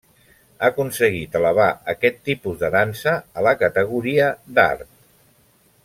[0.61, 4.91] Ha aconseguit elevar aquest tipus de dansa a la categoria d'art.